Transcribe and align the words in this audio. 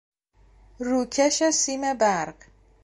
روکش 0.79 1.43
سیم 1.49 1.93
برق 1.97 2.35